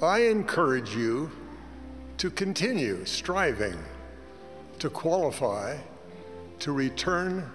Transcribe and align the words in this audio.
I 0.00 0.20
encourage 0.20 0.94
you 0.94 1.28
to 2.18 2.30
continue 2.30 3.04
striving 3.04 3.76
to 4.78 4.88
qualify 4.88 5.76
to 6.60 6.70
return 6.70 7.50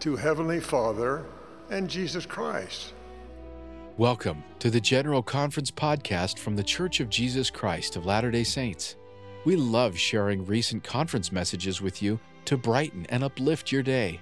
to 0.00 0.16
Heavenly 0.16 0.58
Father 0.58 1.24
and 1.70 1.88
Jesus 1.88 2.26
Christ. 2.26 2.92
Welcome 3.98 4.42
to 4.58 4.68
the 4.68 4.80
General 4.80 5.22
Conference 5.22 5.70
podcast 5.70 6.40
from 6.40 6.56
The 6.56 6.64
Church 6.64 6.98
of 6.98 7.08
Jesus 7.08 7.50
Christ 7.50 7.94
of 7.94 8.04
Latter 8.04 8.32
day 8.32 8.42
Saints. 8.42 8.96
We 9.44 9.54
love 9.54 9.96
sharing 9.96 10.44
recent 10.44 10.82
conference 10.82 11.30
messages 11.30 11.80
with 11.80 12.02
you 12.02 12.18
to 12.46 12.56
brighten 12.56 13.06
and 13.10 13.22
uplift 13.22 13.70
your 13.70 13.84
day. 13.84 14.20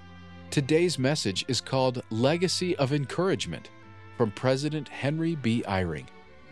Today's 0.50 0.98
message 0.98 1.46
is 1.48 1.62
called 1.62 2.02
Legacy 2.10 2.76
of 2.76 2.92
Encouragement 2.92 3.70
from 4.18 4.32
President 4.32 4.86
Henry 4.90 5.34
B. 5.34 5.64
Eyring. 5.66 6.04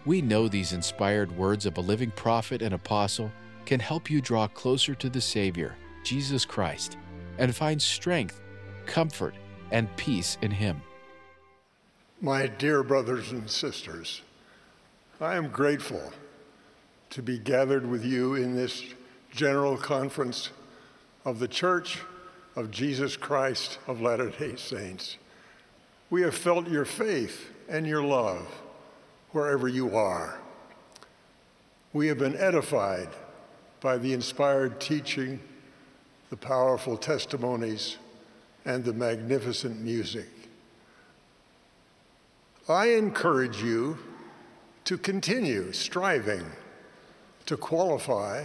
We 0.05 0.21
know 0.21 0.49
these 0.49 0.73
inspired 0.73 1.31
words 1.37 1.65
of 1.65 1.79
a 1.79 1.81
living 1.81 2.11
prophet 2.11 2.61
and 2.61 2.75
apostle 2.75 3.31
can 3.65 3.79
help 3.79 4.11
you 4.11 4.21
draw 4.21 4.49
closer 4.49 4.97
to 4.97 5.09
the 5.09 5.21
Savior, 5.21 5.77
Jesus 6.03 6.45
Christ, 6.45 6.97
and 7.39 7.55
find 7.55 7.81
strength, 7.81 8.41
comfort, 8.85 9.35
and 9.71 9.95
peace 9.97 10.39
in 10.43 10.51
Him. 10.51 10.83
My 12.21 12.49
dear 12.49 12.83
brothers 12.83 13.31
and 13.31 13.49
sisters, 13.49 14.23
I 15.21 15.37
am 15.37 15.49
grateful 15.49 16.13
to 17.11 17.23
be 17.23 17.39
gathered 17.39 17.89
with 17.89 18.05
you 18.05 18.35
in 18.35 18.57
this 18.57 18.83
general 19.31 19.77
conference 19.77 20.51
of 21.25 21.39
the 21.39 21.49
Church 21.49 22.01
of 22.57 22.73
Jesus 22.73 23.17
Christ 23.17 23.79
of 23.87 24.01
Latter 24.01 24.31
day 24.31 24.57
Saints. 24.57 25.17
We 26.11 26.23
have 26.23 26.35
felt 26.35 26.69
your 26.69 26.85
faith 26.85 27.51
and 27.69 27.87
your 27.87 28.03
love 28.03 28.49
wherever 29.33 29.69
you 29.69 29.97
are. 29.97 30.39
We 31.93 32.07
have 32.09 32.19
been 32.19 32.37
edified 32.37 33.09
by 33.81 33.99
the 33.99 34.13
inspired 34.13 34.81
teaching, 34.81 35.41
the 36.31 36.37
powerful 36.37 36.97
testimonies, 36.97 37.99
and 38.65 38.85
the 38.85 38.93
magnificent 38.93 39.81
music. 39.81 40.29
I 42.69 42.91
encourage 42.91 43.63
you 43.63 43.99
to 44.85 44.97
continue 44.97 45.73
striving 45.73 46.45
to 47.47 47.57
qualify 47.57 48.45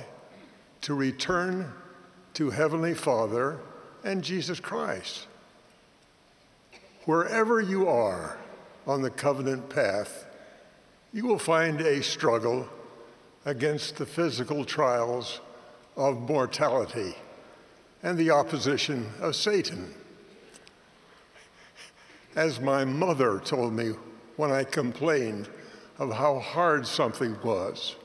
to 0.81 0.93
return 0.93 1.71
to 2.33 2.49
Heavenly 2.49 2.93
Father 2.93 3.59
and 4.03 4.23
Jesus 4.23 4.59
Christ. 4.59 5.27
Wherever 7.05 7.61
you 7.61 7.87
are 7.87 8.37
on 8.85 9.01
the 9.01 9.09
covenant 9.09 9.69
path, 9.69 10.25
you 11.17 11.25
will 11.25 11.39
find 11.39 11.81
a 11.81 12.03
struggle 12.03 12.69
against 13.43 13.97
the 13.97 14.05
physical 14.05 14.63
trials 14.63 15.41
of 15.95 16.29
mortality 16.29 17.15
and 18.03 18.19
the 18.19 18.29
opposition 18.29 19.09
of 19.19 19.35
Satan. 19.35 19.95
As 22.35 22.59
my 22.59 22.85
mother 22.85 23.39
told 23.39 23.73
me 23.73 23.93
when 24.35 24.51
I 24.51 24.63
complained 24.63 25.49
of 25.97 26.13
how 26.13 26.37
hard 26.37 26.85
something 26.85 27.35
was, 27.43 27.95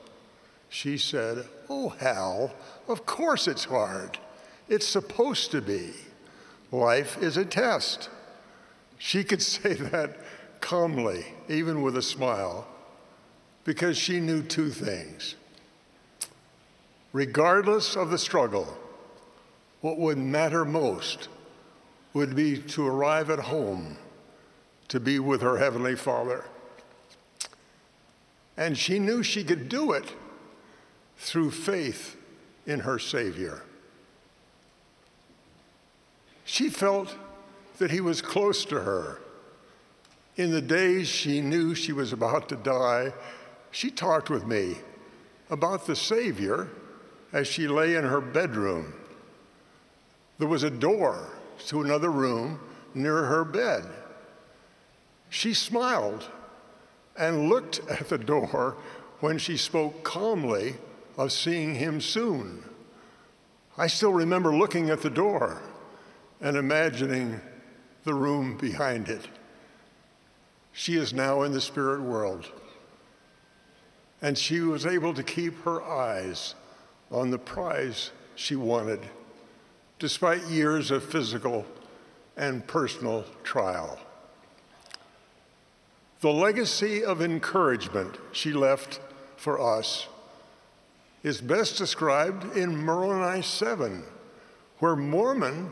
she 0.69 0.97
said, 0.97 1.45
Oh, 1.69 1.89
Hal, 1.89 2.51
of 2.87 3.05
course 3.05 3.47
it's 3.47 3.65
hard. 3.65 4.17
It's 4.67 4.87
supposed 4.87 5.51
to 5.51 5.61
be. 5.61 5.91
Life 6.71 7.21
is 7.21 7.37
a 7.37 7.45
test. 7.45 8.09
She 8.97 9.23
could 9.23 9.41
say 9.43 9.73
that 9.73 10.17
calmly, 10.61 11.25
even 11.47 11.83
with 11.83 11.95
a 11.95 12.01
smile 12.01 12.69
because 13.63 13.97
she 13.97 14.19
knew 14.19 14.41
two 14.41 14.69
things. 14.69 15.35
Regardless 17.11 17.95
of 17.95 18.09
the 18.09 18.17
struggle, 18.17 18.77
what 19.81 19.97
would 19.97 20.17
matter 20.17 20.65
most 20.65 21.29
would 22.13 22.35
be 22.35 22.57
to 22.57 22.87
arrive 22.87 23.29
at 23.29 23.39
home 23.39 23.97
to 24.87 24.99
be 24.99 25.19
with 25.19 25.41
her 25.41 25.57
Heavenly 25.57 25.95
Father. 25.95 26.45
And 28.55 28.77
she 28.77 28.99
knew 28.99 29.23
she 29.23 29.43
could 29.43 29.67
do 29.67 29.91
it 29.91 30.13
through 31.17 31.51
faith 31.51 32.15
in 32.65 32.81
her 32.81 32.99
Savior. 32.99 33.63
She 36.45 36.69
felt 36.69 37.15
that 37.79 37.91
He 37.91 38.01
was 38.01 38.21
close 38.21 38.65
to 38.65 38.81
her. 38.81 39.19
In 40.35 40.51
the 40.51 40.61
days 40.61 41.07
she 41.07 41.41
knew 41.41 41.73
she 41.73 41.93
was 41.93 42.13
about 42.13 42.49
to 42.49 42.55
die, 42.55 43.13
she 43.73 43.89
talked 43.89 44.29
with 44.29 44.45
me 44.45 44.77
about 45.49 45.87
the 45.87 45.95
Savior 45.95 46.69
as 47.33 47.47
she 47.47 47.67
lay 47.67 47.95
in 47.95 48.03
her 48.05 48.21
bedroom. 48.21 48.93
There 50.37 50.47
was 50.47 50.61
a 50.61 50.69
door 50.69 51.27
to 51.67 51.81
another 51.81 52.11
room 52.11 52.59
near 52.93 53.23
her 53.23 53.43
bed. 53.43 53.85
She 55.29 55.55
smiled 55.55 56.29
and 57.17 57.49
looked 57.49 57.81
at 57.89 58.09
the 58.09 58.19
door 58.19 58.77
when 59.21 59.39
she 59.39 59.57
spoke 59.57 60.03
calmly 60.03 60.75
of 61.17 61.31
seeing 61.31 61.73
him 61.73 61.99
soon. 61.99 62.63
I 63.75 63.87
still 63.87 64.13
remember 64.13 64.55
looking 64.55 64.91
at 64.91 65.01
the 65.01 65.09
door 65.09 65.63
and 66.39 66.55
imagining 66.55 67.41
the 68.03 68.13
room 68.13 68.55
behind 68.55 69.09
it. 69.09 69.27
She 70.73 70.95
is 70.95 71.11
now 71.11 71.41
in 71.41 71.53
the 71.53 71.61
spirit 71.61 72.01
world 72.01 72.51
and 74.23 74.37
she 74.37 74.61
was 74.61 74.85
able 74.85 75.13
to 75.13 75.21
keep 75.21 75.63
her 75.65 75.83
eyes 75.83 76.55
on 77.11 77.29
the 77.29 77.37
prize 77.37 78.11
she 78.35 78.55
wanted, 78.55 79.01
despite 79.99 80.41
years 80.45 80.89
of 80.91 81.03
physical 81.03 81.65
and 82.37 82.65
personal 82.65 83.25
trial. 83.43 83.99
The 86.21 86.31
legacy 86.31 87.03
of 87.03 87.21
encouragement 87.21 88.15
she 88.31 88.53
left 88.53 89.01
for 89.35 89.59
us 89.59 90.07
is 91.21 91.41
best 91.41 91.77
described 91.77 92.55
in 92.55 92.77
Moroni 92.77 93.41
7, 93.41 94.03
where 94.79 94.95
Mormon 94.95 95.69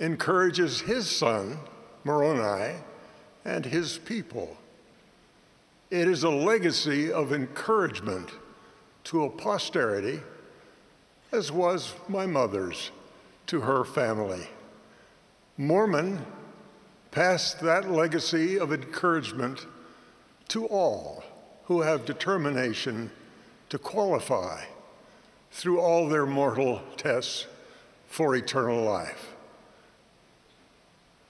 encourages 0.00 0.80
his 0.80 1.08
son, 1.08 1.58
Moroni, 2.02 2.76
and 3.44 3.66
his 3.66 3.98
people. 3.98 4.56
It 5.94 6.08
is 6.08 6.24
a 6.24 6.28
legacy 6.28 7.12
of 7.12 7.32
encouragement 7.32 8.28
to 9.04 9.22
a 9.22 9.30
posterity, 9.30 10.18
as 11.30 11.52
was 11.52 11.94
my 12.08 12.26
mother's 12.26 12.90
to 13.46 13.60
her 13.60 13.84
family. 13.84 14.48
Mormon 15.56 16.26
passed 17.12 17.60
that 17.60 17.92
legacy 17.92 18.58
of 18.58 18.72
encouragement 18.72 19.68
to 20.48 20.66
all 20.66 21.22
who 21.66 21.82
have 21.82 22.04
determination 22.04 23.08
to 23.68 23.78
qualify 23.78 24.64
through 25.52 25.78
all 25.78 26.08
their 26.08 26.26
mortal 26.26 26.82
tests 26.96 27.46
for 28.08 28.34
eternal 28.34 28.82
life. 28.82 29.32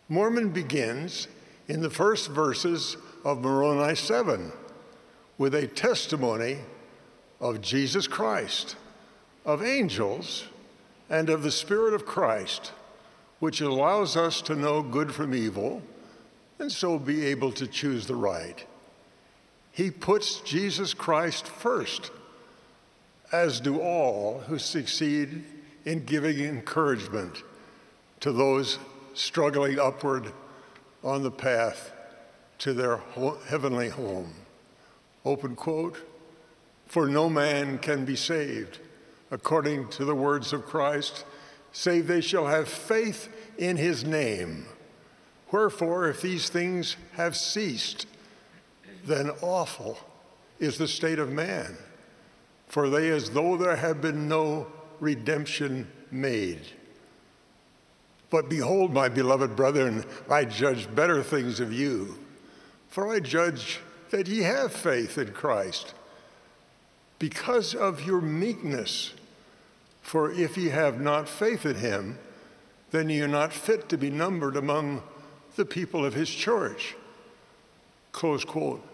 Mormon 0.09 0.49
begins 0.49 1.29
in 1.69 1.83
the 1.83 1.91
first 1.91 2.31
verses 2.31 2.97
of 3.25 3.41
Moroni 3.41 3.97
7 3.97 4.53
with 5.39 5.55
a 5.55 5.67
testimony 5.67 6.59
of 7.41 7.63
Jesus 7.63 8.07
Christ, 8.07 8.77
of 9.47 9.63
angels, 9.63 10.45
and 11.09 11.31
of 11.31 11.43
the 11.43 11.51
Spirit 11.51 11.95
of 11.95 12.05
Christ, 12.05 12.73
which 13.41 13.63
allows 13.63 14.17
us 14.17 14.43
to 14.43 14.55
know 14.55 14.83
good 14.83 15.13
from 15.15 15.35
evil 15.35 15.83
and 16.59 16.71
so 16.71 16.99
be 16.99 17.25
able 17.27 17.51
to 17.53 17.67
choose 17.67 18.07
the 18.07 18.15
right. 18.15 18.65
He 19.73 19.91
puts 19.91 20.41
Jesus 20.41 20.95
Christ 20.95 21.49
first, 21.49 22.13
as 23.33 23.59
do 23.59 23.81
all 23.81 24.41
who 24.41 24.59
succeed 24.59 25.45
in 25.85 26.05
giving 26.05 26.39
encouragement 26.39 27.43
to 28.21 28.33
those 28.33 28.79
struggling 29.15 29.79
upward 29.79 30.33
on 31.03 31.23
the 31.23 31.31
path 31.31 31.94
to 32.59 32.73
their 32.73 32.99
heavenly 33.49 33.89
home. 33.89 34.33
Open 35.25 35.57
quote 35.57 35.99
For 36.87 37.09
no 37.09 37.29
man 37.29 37.79
can 37.79 38.05
be 38.05 38.17
saved, 38.17 38.79
according 39.31 39.89
to 39.91 40.05
the 40.05 40.15
words 40.15 40.53
of 40.53 40.67
Christ, 40.67 41.25
save 41.73 42.07
they 42.07 42.21
shall 42.21 42.47
have 42.47 42.69
faith 42.69 43.29
in 43.59 43.77
his 43.77 44.05
name. 44.05 44.67
Wherefore, 45.51 46.09
if 46.09 46.23
these 46.23 46.49
things 46.49 46.97
have 47.15 47.37
ceased, 47.37 48.07
then 49.05 49.31
awful 49.41 49.99
is 50.59 50.79
the 50.79 50.89
state 50.89 51.19
of 51.19 51.31
man, 51.31 51.77
for 52.69 52.89
they 52.89 53.11
as 53.11 53.31
though 53.31 53.57
there 53.57 53.77
had 53.77 54.01
been 54.01 54.29
no 54.29 54.67
redemption 55.01 55.91
made. 56.11 56.63
But 58.31 58.49
behold, 58.49 58.93
my 58.93 59.09
beloved 59.09 59.55
brethren, 59.55 60.05
I 60.29 60.45
judge 60.45 60.93
better 60.95 61.23
things 61.23 61.61
of 61.61 61.73
you 61.73 62.19
for 62.95 63.13
I 63.13 63.19
judge 63.19 63.81
that 64.11 64.29
ye 64.29 64.43
have 64.43 64.73
faith 64.73 65.19
in 65.19 65.33
Christ. 65.33 65.95
because 67.19 67.75
of 67.75 68.07
your 68.07 68.21
meekness. 68.21 69.15
For 70.01 70.31
if 70.31 70.57
ye 70.57 70.69
have 70.69 71.01
not 71.01 71.29
faith 71.29 71.67
in 71.67 71.75
him, 71.75 72.19
then 72.93 73.09
ye 73.09 73.21
are 73.23 73.27
not 73.27 73.53
fit 73.53 73.89
to 73.89 73.97
be 73.97 74.11
numbered 74.11 74.57
among 74.57 75.03
the 75.57 75.65
people 75.65 76.05
of 76.05 76.15
his 76.15 76.31
church. 76.31 76.95
Close 78.13 78.45
quote. 78.45 78.87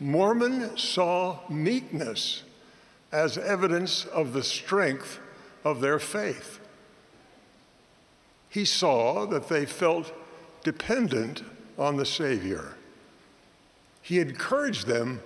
Mormon 0.00 0.74
saw 0.78 1.40
meekness 1.50 2.42
as 3.10 3.36
evidence 3.36 4.06
of 4.06 4.32
the 4.32 4.42
strength 4.42 5.18
of 5.62 5.82
their 5.82 5.98
faith. 5.98 6.58
He 8.48 8.64
saw 8.64 9.26
that 9.26 9.48
they 9.48 9.66
felt 9.66 10.10
dependent 10.64 11.42
on 11.78 11.96
the 11.96 12.06
Savior. 12.06 12.74
He 14.02 14.18
encouraged 14.18 14.86
them 14.86 15.22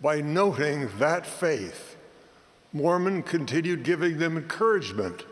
by 0.00 0.20
noting 0.20 0.88
that 0.98 1.26
faith. 1.26 1.96
Mormon 2.72 3.22
continued 3.22 3.82
giving 3.82 4.18
them 4.18 4.36
encouragement 4.36 5.24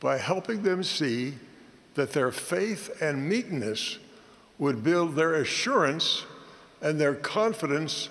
by 0.00 0.18
helping 0.18 0.62
them 0.62 0.82
see 0.82 1.34
that 1.94 2.12
their 2.12 2.30
faith 2.30 3.00
and 3.00 3.28
meekness 3.28 3.98
would 4.58 4.82
build 4.82 5.14
their 5.14 5.34
assurance 5.34 6.24
and 6.80 7.00
their 7.00 7.14
confidence 7.14 8.08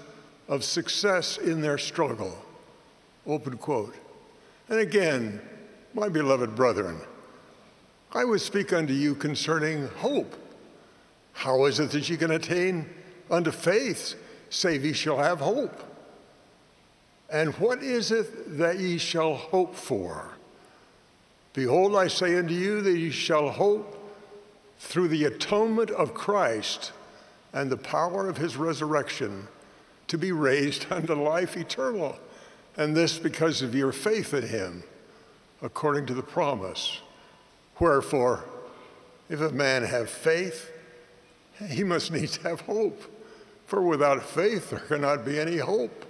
of 0.47 0.63
success 0.63 1.37
in 1.37 1.61
their 1.61 1.77
struggle. 1.77 2.37
Open 3.25 3.57
quote. 3.57 3.95
And 4.69 4.79
again, 4.79 5.41
my 5.93 6.09
beloved 6.09 6.55
brethren, 6.55 6.99
I 8.13 8.25
would 8.25 8.41
speak 8.41 8.73
unto 8.73 8.93
you 8.93 9.15
concerning 9.15 9.87
hope. 9.87 10.35
How 11.35 11.65
is 11.65 11.79
it 11.79 11.91
that 11.91 12.09
ye 12.09 12.15
can 12.17 12.31
attain 12.31 12.89
unto 13.29 13.51
faith, 13.51 14.15
save 14.49 14.85
ye 14.85 14.93
shall 14.93 15.17
have 15.17 15.39
hope? 15.39 15.83
And 17.29 17.53
what 17.55 17.83
is 17.83 18.09
it 18.09 18.57
that 18.57 18.79
ye 18.79 18.97
shall 18.97 19.35
hope 19.35 19.75
for? 19.75 20.29
Behold, 21.53 21.95
I 21.95 22.07
say 22.07 22.37
unto 22.37 22.53
you 22.53 22.81
that 22.81 22.97
ye 22.97 23.11
shall 23.11 23.49
hope 23.49 24.01
through 24.79 25.09
the 25.09 25.25
atonement 25.25 25.91
of 25.91 26.13
Christ 26.13 26.93
and 27.53 27.69
the 27.69 27.77
power 27.77 28.29
of 28.29 28.37
his 28.37 28.55
resurrection 28.55 29.47
to 30.07 30.17
be 30.17 30.31
raised 30.31 30.87
unto 30.91 31.13
life 31.15 31.57
eternal. 31.57 32.17
And 32.77 32.95
this 32.95 33.19
because 33.19 33.61
of 33.61 33.75
your 33.75 33.91
faith 33.91 34.33
in 34.33 34.47
him, 34.47 34.83
according 35.61 36.05
to 36.07 36.13
the 36.13 36.23
promise. 36.23 37.01
Wherefore, 37.79 38.45
if 39.29 39.41
a 39.41 39.49
man 39.49 39.83
have 39.83 40.09
faith, 40.09 40.71
he 41.69 41.83
must 41.83 42.11
needs 42.11 42.37
have 42.37 42.61
hope. 42.61 43.01
For 43.65 43.81
without 43.81 44.23
faith 44.23 44.69
there 44.69 44.79
cannot 44.79 45.25
be 45.25 45.39
any 45.39 45.57
hope. 45.57 46.05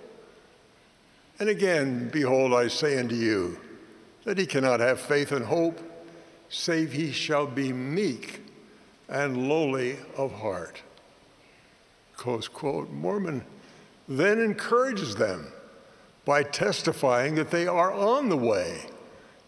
And 1.39 1.49
again, 1.49 2.09
behold, 2.09 2.53
I 2.53 2.67
say 2.67 2.97
unto 2.97 3.15
you, 3.15 3.59
that 4.23 4.37
he 4.37 4.45
cannot 4.45 4.79
have 4.79 4.99
faith 4.99 5.31
and 5.31 5.45
hope, 5.45 5.79
save 6.49 6.93
he 6.93 7.11
shall 7.11 7.47
be 7.47 7.73
meek 7.73 8.41
and 9.09 9.49
lowly 9.49 9.97
of 10.17 10.31
heart. 10.31 10.81
Close 12.15 12.47
quote. 12.47 12.89
Mormon 12.89 13.43
then 14.07 14.39
encourages 14.39 15.15
them 15.15 15.51
by 16.23 16.43
testifying 16.43 17.35
that 17.35 17.51
they 17.51 17.67
are 17.67 17.91
on 17.91 18.29
the 18.29 18.37
way 18.37 18.85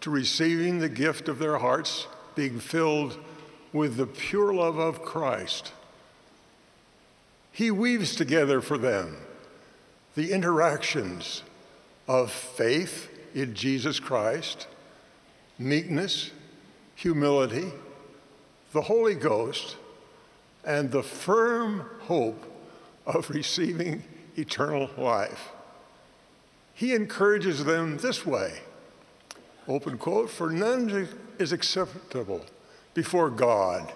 to 0.02 0.10
receiving 0.10 0.80
the 0.80 0.90
gift 0.90 1.28
of 1.28 1.40
their 1.40 1.58
hearts 1.58 2.08
being 2.36 2.60
filled 2.60 3.18
with 3.74 3.98
the 3.98 4.06
pure 4.06 4.54
love 4.54 4.78
of 4.78 5.02
Christ. 5.02 5.72
He 7.58 7.72
weaves 7.72 8.16
together 8.16 8.62
for 8.62 8.78
them 8.78 9.18
the 10.14 10.32
interactions 10.32 11.42
of 12.08 12.32
faith 12.32 13.10
in 13.34 13.56
Jesus 13.56 14.00
Christ, 14.00 14.68
meekness, 15.58 16.30
humility, 16.94 17.72
the 18.74 18.84
Holy 18.84 19.16
Ghost, 19.16 19.76
and 20.64 20.92
the 20.92 21.02
firm 21.02 21.90
hope 22.02 22.46
of 23.08 23.28
receiving 23.32 24.04
eternal 24.36 24.92
life. 24.96 25.50
He 26.76 26.94
encourages 26.94 27.66
them 27.66 27.98
this 27.98 28.24
way 28.24 28.60
open 29.68 29.98
quote, 29.98 30.30
for 30.30 30.52
none 30.52 31.10
is 31.40 31.52
acceptable 31.52 32.46
before 32.94 33.32
God 33.32 33.92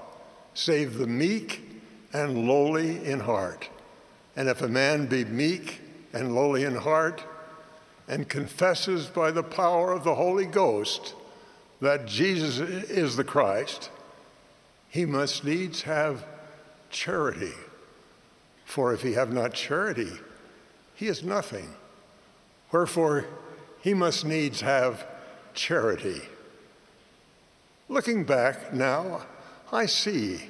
save 0.56 0.98
the 0.98 1.06
meek 1.06 1.71
and 2.14 2.48
lowly 2.48 3.04
in 3.06 3.22
heart. 3.22 3.70
And 4.36 4.48
if 4.50 4.62
a 4.62 4.68
man 4.68 5.08
be 5.08 5.26
meek 5.26 5.82
and 6.14 6.36
lowly 6.36 6.64
in 6.64 6.76
heart 6.76 7.24
and 8.08 8.28
confesses 8.28 9.08
by 9.08 9.32
the 9.32 9.44
power 9.44 9.92
of 9.92 10.04
the 10.04 10.16
Holy 10.16 10.46
Ghost 10.46 11.16
that 11.80 12.06
Jesus 12.06 12.60
is 12.60 13.16
the 13.16 13.24
Christ, 13.24 13.90
he 14.90 15.06
must 15.06 15.44
needs 15.44 15.84
have 15.84 16.26
charity. 16.90 17.54
For 18.66 18.94
if 18.94 19.02
he 19.02 19.14
have 19.14 19.34
not 19.34 19.54
charity, 19.54 20.12
he 20.94 21.08
is 21.08 21.24
nothing. 21.24 21.74
Wherefore, 22.72 23.26
he 23.82 23.94
must 23.94 24.26
needs 24.26 24.62
have 24.62 25.06
charity. 25.54 26.22
Looking 27.90 28.24
back 28.24 28.74
now, 28.74 29.26
I 29.72 29.86
see 29.86 30.50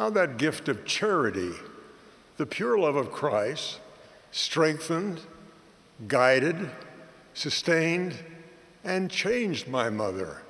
how 0.00 0.08
that 0.08 0.38
gift 0.38 0.66
of 0.70 0.86
charity, 0.86 1.50
the 2.38 2.46
pure 2.46 2.78
love 2.78 2.96
of 2.96 3.12
Christ, 3.12 3.80
strengthened, 4.30 5.20
guided, 6.08 6.70
sustained, 7.34 8.14
and 8.82 9.10
changed 9.10 9.68
my 9.68 9.90
mother 9.90 10.40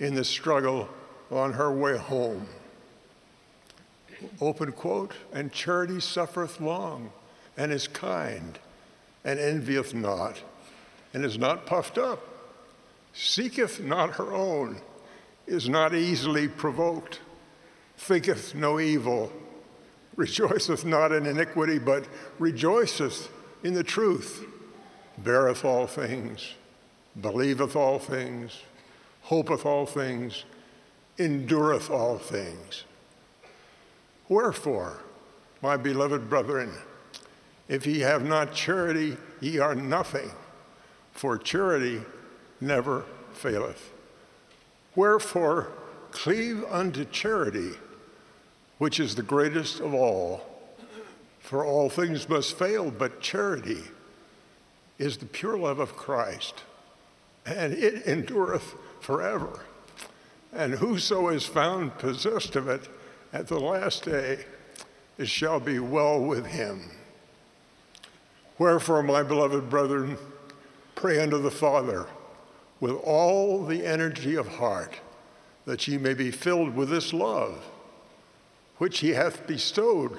in 0.00 0.14
the 0.14 0.24
struggle 0.24 0.88
on 1.30 1.52
her 1.52 1.70
way 1.70 1.98
home. 1.98 2.46
Open 4.40 4.72
quote, 4.72 5.12
and 5.34 5.52
charity 5.52 6.00
suffereth 6.00 6.58
long, 6.58 7.12
and 7.58 7.72
is 7.72 7.86
kind, 7.86 8.58
and 9.22 9.38
envieth 9.38 9.92
not, 9.92 10.40
and 11.12 11.26
is 11.26 11.36
not 11.36 11.66
puffed 11.66 11.98
up, 11.98 12.26
seeketh 13.12 13.80
not 13.80 14.12
her 14.12 14.32
own, 14.32 14.80
is 15.46 15.68
not 15.68 15.94
easily 15.94 16.48
provoked, 16.48 17.20
thinketh 17.96 18.54
no 18.54 18.80
evil, 18.80 19.32
rejoiceth 20.16 20.84
not 20.84 21.12
in 21.12 21.26
iniquity, 21.26 21.78
but 21.78 22.06
rejoiceth 22.38 23.30
in 23.62 23.74
the 23.74 23.84
truth, 23.84 24.44
beareth 25.18 25.64
all 25.64 25.86
things, 25.86 26.54
believeth 27.20 27.76
all 27.76 27.98
things, 27.98 28.62
hopeth 29.22 29.64
all 29.64 29.86
things, 29.86 30.44
endureth 31.18 31.90
all 31.90 32.18
things. 32.18 32.84
Wherefore, 34.28 35.02
my 35.62 35.76
beloved 35.76 36.28
brethren, 36.28 36.72
if 37.68 37.86
ye 37.86 38.00
have 38.00 38.24
not 38.24 38.52
charity, 38.52 39.16
ye 39.40 39.58
are 39.58 39.74
nothing, 39.74 40.30
for 41.12 41.38
charity 41.38 42.02
never 42.60 43.04
faileth. 43.32 43.92
Wherefore, 44.94 45.72
cleave 46.10 46.64
unto 46.70 47.04
charity, 47.06 47.72
which 48.78 48.98
is 49.00 49.14
the 49.14 49.22
greatest 49.22 49.80
of 49.80 49.94
all. 49.94 50.42
For 51.40 51.64
all 51.64 51.88
things 51.88 52.28
must 52.28 52.58
fail, 52.58 52.90
but 52.90 53.20
charity 53.20 53.82
is 54.98 55.16
the 55.16 55.26
pure 55.26 55.58
love 55.58 55.78
of 55.78 55.96
Christ, 55.96 56.62
and 57.44 57.72
it 57.72 58.06
endureth 58.06 58.74
forever. 59.00 59.64
And 60.52 60.74
whoso 60.74 61.28
is 61.28 61.44
found 61.44 61.98
possessed 61.98 62.56
of 62.56 62.68
it 62.68 62.88
at 63.32 63.48
the 63.48 63.58
last 63.58 64.04
day, 64.04 64.44
it 65.18 65.28
shall 65.28 65.60
be 65.60 65.78
well 65.78 66.20
with 66.20 66.46
him. 66.46 66.90
Wherefore, 68.58 69.02
my 69.02 69.22
beloved 69.22 69.68
brethren, 69.68 70.16
pray 70.94 71.20
unto 71.20 71.42
the 71.42 71.50
Father 71.50 72.06
with 72.80 72.92
all 72.92 73.64
the 73.64 73.84
energy 73.84 74.36
of 74.36 74.46
heart, 74.46 75.00
that 75.66 75.86
ye 75.88 75.98
may 75.98 76.14
be 76.14 76.30
filled 76.30 76.76
with 76.76 76.88
this 76.88 77.12
love, 77.12 77.64
which 78.78 79.00
he 79.00 79.10
hath 79.10 79.46
bestowed 79.46 80.18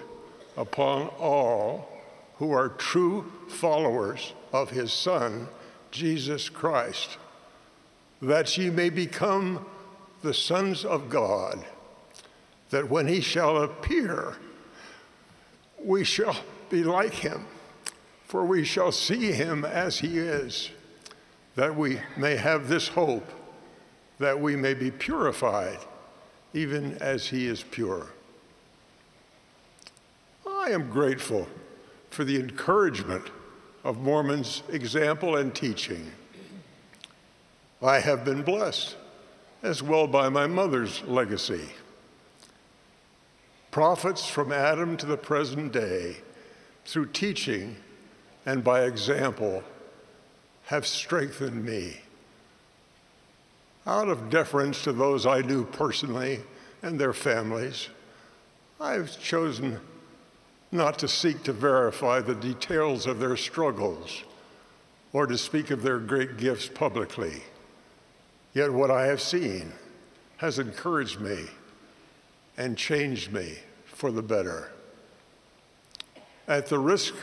upon 0.57 1.07
all 1.19 1.89
who 2.37 2.51
are 2.51 2.69
true 2.69 3.31
followers 3.47 4.33
of 4.51 4.69
his 4.69 4.91
Son, 4.91 5.47
Jesus 5.91 6.49
Christ, 6.49 7.17
that 8.21 8.57
ye 8.57 8.69
may 8.69 8.89
become 8.89 9.65
the 10.21 10.33
sons 10.33 10.83
of 10.83 11.09
God 11.09 11.63
that 12.69 12.89
when 12.89 13.07
he 13.07 13.21
shall 13.21 13.63
appear, 13.63 14.35
we 15.81 16.03
shall 16.03 16.35
be 16.69 16.83
like 16.83 17.13
him, 17.13 17.45
for 18.25 18.45
we 18.45 18.63
shall 18.63 18.91
see 18.91 19.31
him 19.31 19.63
as 19.63 19.99
he 19.99 20.17
is, 20.17 20.71
that 21.55 21.75
we 21.75 21.99
may 22.17 22.35
have 22.35 22.67
this 22.67 22.89
hope, 22.89 23.29
that 24.19 24.39
we 24.39 24.55
may 24.55 24.73
be 24.73 24.91
purified, 24.91 25.77
even 26.53 26.97
as 26.97 27.27
he 27.27 27.45
is 27.47 27.63
pure. 27.63 28.07
I 30.65 30.69
am 30.69 30.89
grateful 30.89 31.47
for 32.09 32.23
the 32.23 32.37
encouragement 32.39 33.29
of 33.83 33.99
Mormon's 33.99 34.63
example 34.69 35.35
and 35.35 35.53
teaching. 35.53 36.11
I 37.83 37.99
have 37.99 38.25
been 38.25 38.41
blessed 38.41 38.95
as 39.61 39.83
well 39.83 40.07
by 40.07 40.27
my 40.29 40.47
mother's 40.47 41.03
legacy. 41.03 41.69
Prophets 43.69 44.27
from 44.27 44.51
Adam 44.51 44.97
to 44.97 45.05
the 45.05 45.17
present 45.17 45.71
day, 45.71 46.17
through 46.83 47.11
teaching 47.11 47.75
and 48.47 48.63
by 48.63 48.85
example, 48.85 49.63
have 50.63 50.87
strengthened 50.87 51.63
me. 51.63 51.97
Out 53.85 54.07
of 54.07 54.31
deference 54.31 54.83
to 54.85 54.93
those 54.93 55.27
I 55.27 55.41
knew 55.41 55.63
personally 55.63 56.39
and 56.81 56.99
their 56.99 57.13
families, 57.13 57.89
I've 58.81 59.19
chosen 59.21 59.79
not 60.75 60.99
to 60.99 61.07
seek 61.07 61.43
to 61.43 61.53
verify 61.53 62.21
the 62.21 62.35
details 62.35 63.05
of 63.05 63.19
their 63.19 63.37
struggles 63.37 64.23
or 65.13 65.25
to 65.27 65.37
speak 65.37 65.71
of 65.71 65.81
their 65.81 65.99
great 65.99 66.37
gifts 66.37 66.67
publicly. 66.67 67.43
Yet 68.53 68.71
what 68.71 68.91
I 68.91 69.05
have 69.07 69.21
seen 69.21 69.71
has 70.37 70.59
encouraged 70.59 71.19
me 71.19 71.45
and 72.57 72.77
changed 72.77 73.31
me 73.31 73.57
for 73.85 74.11
the 74.11 74.21
better. 74.21 74.71
At 76.47 76.67
the 76.67 76.79
risk 76.79 77.13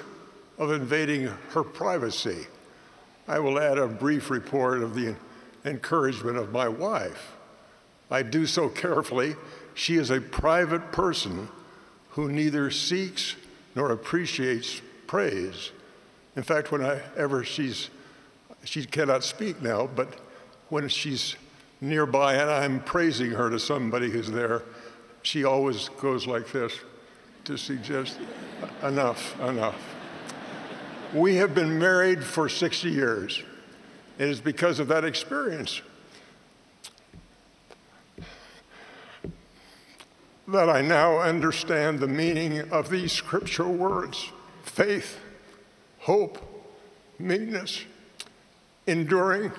of 0.59 0.73
invading 0.73 1.27
her 1.51 1.63
privacy, 1.63 2.47
I 3.29 3.39
will 3.39 3.59
add 3.59 3.79
a 3.79 3.87
brief 3.87 4.31
report 4.31 4.83
of 4.83 4.95
the 4.95 5.15
encouragement 5.65 6.37
of 6.37 6.53
my 6.53 6.69
wife. 6.69 7.33
I 8.11 8.23
do 8.23 8.47
so 8.47 8.69
carefully. 8.69 9.37
She 9.75 9.97
is 9.97 10.11
a 10.11 10.21
private 10.21 10.93
person 10.93 11.49
who 12.11 12.31
neither 12.31 12.71
seeks 12.71 13.37
nor 13.75 13.93
appreciates 13.93 14.81
praise. 15.07 15.73
In 16.37 16.43
fact, 16.43 16.73
whenever 16.73 17.45
she's, 17.45 17.91
she 18.65 18.85
cannot 18.85 19.25
speak 19.25 19.61
now, 19.61 19.87
but 19.87 20.09
when 20.69 20.89
she's 20.89 21.37
nearby 21.81 22.35
and 22.35 22.51
I'm 22.51 22.81
praising 22.81 23.33
her 23.33 23.51
to 23.51 23.59
somebody 23.59 24.11
who's 24.11 24.31
there, 24.31 24.63
she 25.23 25.45
always 25.45 25.89
goes 26.01 26.27
like 26.27 26.51
this 26.53 26.73
to 27.45 27.57
suggest, 27.57 28.19
enough, 28.83 29.39
enough. 29.41 29.81
We 31.13 31.37
have 31.37 31.55
been 31.55 31.79
married 31.79 32.25
for 32.25 32.49
60 32.49 32.89
years. 32.91 33.43
It 34.19 34.29
is 34.29 34.41
because 34.41 34.79
of 34.79 34.89
that 34.89 35.05
experience 35.05 35.83
that 40.53 40.69
I 40.69 40.83
now 40.83 41.19
understand 41.19 41.99
the 41.99 42.07
meaning 42.07 42.71
of 42.71 42.89
these 42.89 43.13
scriptural 43.13 43.73
words 43.73 44.31
faith, 44.63 45.19
hope, 45.99 46.39
meekness, 47.19 47.85
enduring, 48.87 49.53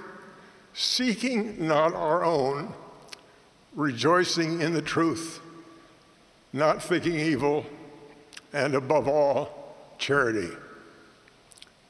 seeking 0.74 1.68
not 1.68 1.94
our 1.94 2.24
own, 2.24 2.74
rejoicing 3.76 4.62
in 4.62 4.74
the 4.74 4.82
truth, 4.82 5.40
not 6.52 6.82
thinking 6.82 7.20
evil, 7.20 7.66
and 8.54 8.76
above 8.76 9.08
all, 9.08 9.76
charity. 9.98 10.50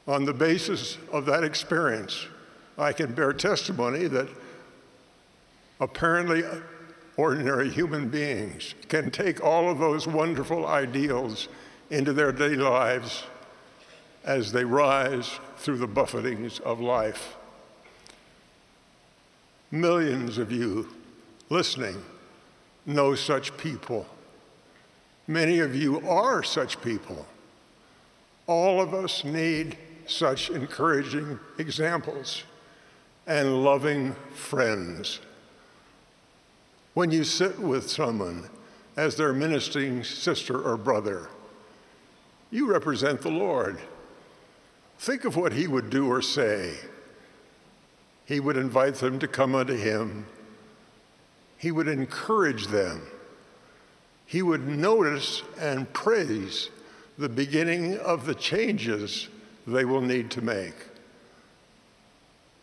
On 0.06 0.24
the 0.24 0.34
basis 0.34 0.98
of 1.12 1.26
that 1.26 1.44
experience, 1.44 2.26
I 2.76 2.92
can 2.92 3.14
bear 3.14 3.32
testimony 3.32 4.06
that 4.08 4.28
apparently 5.80 6.42
ordinary 7.16 7.70
human 7.70 8.08
beings 8.08 8.74
can 8.88 9.10
take 9.10 9.42
all 9.42 9.70
of 9.70 9.78
those 9.78 10.06
wonderful 10.06 10.66
ideals 10.66 11.48
into 11.90 12.12
their 12.12 12.32
daily 12.32 12.56
lives 12.56 13.24
as 14.24 14.52
they 14.52 14.64
rise 14.64 15.38
through 15.58 15.76
the 15.76 15.86
buffetings 15.86 16.58
of 16.60 16.80
life. 16.80 17.36
Millions 19.70 20.38
of 20.38 20.50
you 20.50 20.88
listening 21.50 22.02
know 22.86 23.14
such 23.14 23.56
people. 23.56 24.06
Many 25.26 25.60
of 25.60 25.74
you 25.74 26.00
are 26.08 26.42
such 26.42 26.80
people. 26.82 27.26
All 28.46 28.80
of 28.80 28.92
us 28.92 29.24
need 29.24 29.76
such 30.06 30.50
encouraging 30.50 31.38
examples 31.58 32.44
and 33.26 33.64
loving 33.64 34.14
friends. 34.34 35.20
When 36.94 37.10
you 37.10 37.24
sit 37.24 37.58
with 37.58 37.90
someone 37.90 38.48
as 38.96 39.16
their 39.16 39.32
ministering 39.32 40.04
sister 40.04 40.62
or 40.62 40.76
brother, 40.76 41.28
you 42.52 42.70
represent 42.70 43.20
the 43.20 43.32
Lord. 43.32 43.80
Think 45.00 45.24
of 45.24 45.34
what 45.34 45.52
he 45.52 45.66
would 45.66 45.90
do 45.90 46.06
or 46.06 46.22
say. 46.22 46.76
He 48.26 48.38
would 48.38 48.56
invite 48.56 48.94
them 48.94 49.18
to 49.18 49.26
come 49.26 49.56
unto 49.56 49.74
him. 49.74 50.26
He 51.58 51.72
would 51.72 51.88
encourage 51.88 52.68
them. 52.68 53.02
He 54.24 54.40
would 54.40 54.68
notice 54.68 55.42
and 55.58 55.92
praise 55.92 56.70
the 57.18 57.28
beginning 57.28 57.98
of 57.98 58.24
the 58.24 58.36
changes 58.36 59.28
they 59.66 59.84
will 59.84 60.00
need 60.00 60.30
to 60.30 60.42
make. 60.42 60.74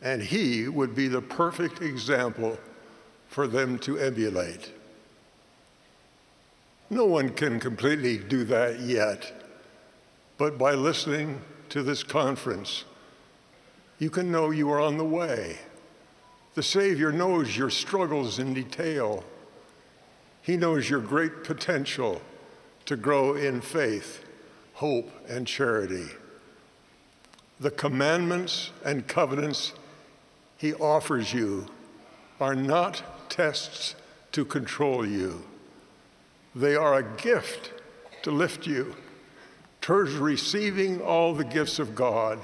And 0.02 0.22
he 0.22 0.70
would 0.70 0.96
be 0.96 1.10
the 1.10 1.22
perfect 1.22 1.82
example 1.82 2.58
for 3.32 3.48
them 3.48 3.80
to 3.80 3.98
emulate. 3.98 4.74
No 6.90 7.06
one 7.06 7.30
can 7.30 7.62
completely 7.62 8.18
do 8.18 8.44
that 8.44 8.82
yet, 8.82 9.46
but 10.38 10.58
by 10.58 10.74
listening 10.74 11.42
to 11.70 11.82
this 11.82 12.04
conference, 12.04 12.84
you 14.00 14.10
can 14.10 14.30
know 14.34 14.52
you 14.52 14.70
are 14.70 14.82
on 14.82 14.98
the 14.98 15.06
way. 15.06 15.60
The 16.56 16.62
Savior 16.64 17.14
knows 17.14 17.56
your 17.56 17.70
struggles 17.70 18.38
in 18.38 18.54
detail. 18.54 19.24
He 20.42 20.58
knows 20.58 20.90
your 20.90 21.00
great 21.00 21.46
potential 21.46 22.22
to 22.86 22.98
grow 22.98 23.36
in 23.36 23.62
faith, 23.62 24.26
hope, 24.74 25.10
and 25.30 25.48
charity. 25.48 26.08
The 27.62 27.72
commandments 27.72 28.72
and 28.84 29.08
covenants 29.08 29.72
he 30.58 30.74
offers 30.74 31.32
you 31.32 31.68
are 32.42 32.56
not 32.56 33.11
tests 33.32 33.96
to 34.34 34.46
control 34.46 35.04
you. 35.04 35.44
They 36.54 36.76
are 36.76 36.94
a 36.94 37.18
gift 37.18 37.72
to 38.22 38.30
lift 38.30 38.68
you 38.68 38.96
towards 39.82 40.14
receiving 40.14 41.02
all 41.02 41.34
the 41.34 41.44
gifts 41.44 41.80
of 41.80 41.96
God 41.96 42.38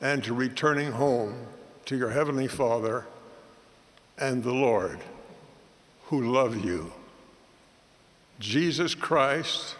and 0.00 0.22
to 0.24 0.34
returning 0.34 0.92
home 0.92 1.46
to 1.86 1.96
your 1.96 2.10
Heavenly 2.10 2.48
Father 2.48 3.06
and 4.18 4.42
the 4.42 4.52
Lord 4.52 5.00
who 6.08 6.30
love 6.30 6.62
you. 6.62 6.92
Jesus 8.38 8.94
Christ 8.94 9.76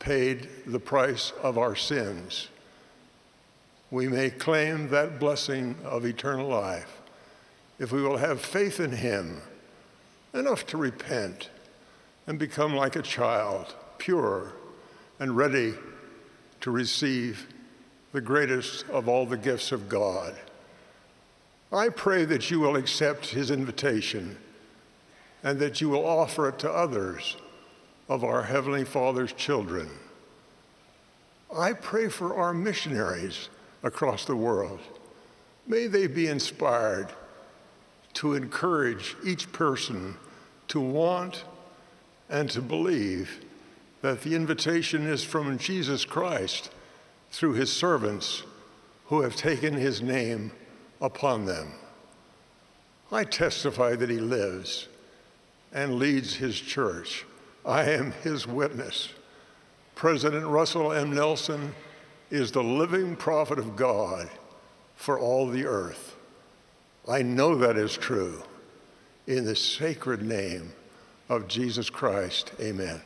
paid 0.00 0.48
the 0.66 0.80
price 0.80 1.32
of 1.42 1.56
our 1.56 1.76
sins 1.76 2.48
we 3.92 4.08
may 4.08 4.30
claim 4.30 4.88
that 4.88 5.20
blessing 5.20 5.76
of 5.84 6.06
eternal 6.06 6.48
life 6.48 7.01
if 7.82 7.90
we 7.90 8.00
will 8.00 8.16
have 8.16 8.40
faith 8.40 8.78
in 8.78 8.92
Him 8.92 9.42
enough 10.32 10.64
to 10.64 10.76
repent 10.76 11.50
and 12.28 12.38
become 12.38 12.76
like 12.76 12.94
a 12.94 13.02
child, 13.02 13.74
pure 13.98 14.52
and 15.18 15.36
ready 15.36 15.74
to 16.60 16.70
receive 16.70 17.48
the 18.12 18.20
greatest 18.20 18.88
of 18.88 19.08
all 19.08 19.26
the 19.26 19.36
gifts 19.36 19.72
of 19.72 19.88
God. 19.88 20.36
I 21.72 21.88
pray 21.88 22.24
that 22.24 22.52
you 22.52 22.60
will 22.60 22.76
accept 22.76 23.26
His 23.26 23.50
invitation 23.50 24.36
and 25.42 25.58
that 25.58 25.80
you 25.80 25.88
will 25.88 26.06
offer 26.06 26.50
it 26.50 26.60
to 26.60 26.70
others 26.70 27.36
of 28.08 28.22
our 28.22 28.44
Heavenly 28.44 28.84
Father's 28.84 29.32
children. 29.32 29.90
I 31.52 31.72
pray 31.72 32.08
for 32.08 32.36
our 32.36 32.54
missionaries 32.54 33.48
across 33.82 34.24
the 34.24 34.36
world. 34.36 34.78
May 35.66 35.88
they 35.88 36.06
be 36.06 36.28
inspired 36.28 37.08
to 38.14 38.34
encourage 38.34 39.16
each 39.24 39.52
person 39.52 40.16
to 40.68 40.80
want 40.80 41.44
and 42.28 42.50
to 42.50 42.62
believe 42.62 43.44
that 44.00 44.22
the 44.22 44.34
invitation 44.34 45.06
is 45.06 45.22
from 45.22 45.58
Jesus 45.58 46.04
Christ 46.04 46.70
through 47.30 47.54
his 47.54 47.72
servants 47.72 48.42
who 49.06 49.22
have 49.22 49.36
taken 49.36 49.74
his 49.74 50.02
name 50.02 50.52
upon 51.00 51.44
them. 51.44 51.72
I 53.10 53.24
testify 53.24 53.96
that 53.96 54.08
he 54.08 54.18
lives 54.18 54.88
and 55.72 55.96
leads 55.96 56.36
his 56.36 56.58
church. 56.58 57.24
I 57.64 57.84
am 57.90 58.12
his 58.12 58.46
witness. 58.46 59.10
President 59.94 60.46
Russell 60.46 60.92
M. 60.92 61.14
Nelson 61.14 61.74
is 62.30 62.50
the 62.50 62.62
living 62.62 63.14
prophet 63.14 63.58
of 63.58 63.76
God 63.76 64.28
for 64.96 65.18
all 65.18 65.46
the 65.46 65.66
earth. 65.66 66.11
I 67.08 67.22
know 67.22 67.56
that 67.56 67.76
is 67.76 67.96
true. 67.96 68.42
In 69.26 69.44
the 69.44 69.56
sacred 69.56 70.22
name 70.22 70.72
of 71.28 71.48
Jesus 71.48 71.90
Christ, 71.90 72.52
amen. 72.60 73.00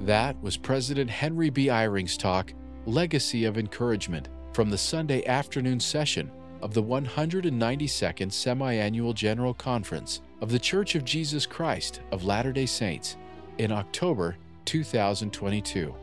That 0.00 0.40
was 0.42 0.56
President 0.56 1.10
Henry 1.10 1.50
B. 1.50 1.70
Eyring's 1.70 2.16
talk, 2.16 2.52
Legacy 2.86 3.44
of 3.44 3.56
Encouragement, 3.56 4.28
from 4.52 4.70
the 4.70 4.78
Sunday 4.78 5.24
afternoon 5.26 5.80
session 5.80 6.30
of 6.60 6.74
the 6.74 6.82
192nd 6.82 8.32
Semi-Annual 8.32 9.12
General 9.12 9.54
Conference 9.54 10.20
of 10.40 10.50
The 10.50 10.58
Church 10.58 10.94
of 10.94 11.04
Jesus 11.04 11.46
Christ 11.46 12.00
of 12.10 12.24
Latter-day 12.24 12.66
Saints 12.66 13.16
in 13.58 13.72
October 13.72 14.36
2022. 14.64 15.94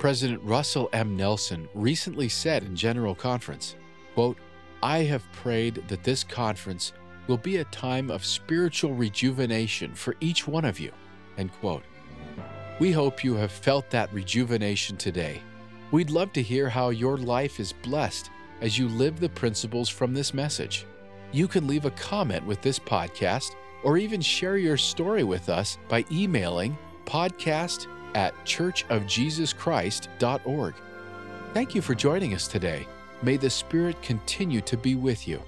President 0.00 0.42
Russell 0.42 0.88
M. 0.94 1.14
Nelson 1.14 1.68
recently 1.74 2.26
said 2.30 2.62
in 2.62 2.74
General 2.74 3.14
Conference, 3.14 3.76
quote, 4.14 4.38
I 4.82 5.00
have 5.00 5.30
prayed 5.34 5.84
that 5.88 6.02
this 6.02 6.24
conference 6.24 6.94
will 7.26 7.36
be 7.36 7.58
a 7.58 7.64
time 7.64 8.10
of 8.10 8.24
spiritual 8.24 8.94
rejuvenation 8.94 9.94
for 9.94 10.16
each 10.20 10.48
one 10.48 10.64
of 10.64 10.80
you. 10.80 10.90
End 11.36 11.52
quote. 11.60 11.82
We 12.78 12.92
hope 12.92 13.22
you 13.22 13.34
have 13.34 13.52
felt 13.52 13.90
that 13.90 14.10
rejuvenation 14.14 14.96
today. 14.96 15.42
We'd 15.90 16.08
love 16.08 16.32
to 16.32 16.42
hear 16.42 16.70
how 16.70 16.88
your 16.88 17.18
life 17.18 17.60
is 17.60 17.74
blessed 17.74 18.30
as 18.62 18.78
you 18.78 18.88
live 18.88 19.20
the 19.20 19.28
principles 19.28 19.90
from 19.90 20.14
this 20.14 20.32
message. 20.32 20.86
You 21.30 21.46
can 21.46 21.66
leave 21.66 21.84
a 21.84 21.90
comment 21.90 22.46
with 22.46 22.62
this 22.62 22.78
podcast 22.78 23.54
or 23.84 23.98
even 23.98 24.22
share 24.22 24.56
your 24.56 24.78
story 24.78 25.24
with 25.24 25.50
us 25.50 25.76
by 25.90 26.06
emailing 26.10 26.78
podcast 27.04 27.86
at 28.14 28.34
churchofjesuschrist.org. 28.44 30.74
Thank 31.52 31.74
you 31.74 31.82
for 31.82 31.94
joining 31.94 32.34
us 32.34 32.46
today. 32.46 32.86
May 33.22 33.36
the 33.36 33.50
Spirit 33.50 34.00
continue 34.02 34.60
to 34.62 34.76
be 34.76 34.94
with 34.94 35.26
you. 35.26 35.42